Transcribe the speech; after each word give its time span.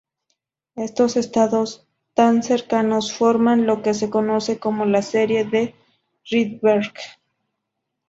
Estos 0.77 1.15
estados 1.15 1.85
tan 2.15 2.41
cercanos 2.41 3.13
forman 3.13 3.67
lo 3.67 3.83
que 3.83 3.93
se 3.93 4.09
conoce 4.09 4.57
como 4.57 4.85
la 4.85 5.03
"serie 5.03 5.45
de 5.45 5.75
Rydberg". 6.25 6.91